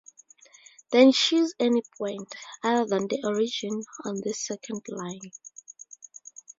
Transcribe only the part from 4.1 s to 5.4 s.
this second line.